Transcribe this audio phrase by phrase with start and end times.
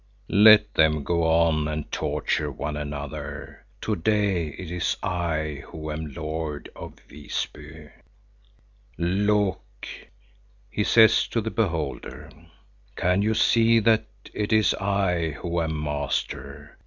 [0.47, 3.63] Let them go on and torture one another.
[3.81, 7.87] To day it is I who am lord of Visby."
[8.97, 9.85] "Look,"
[10.71, 12.31] he says to the beholder,
[12.95, 16.79] "can you see that it is I who am master?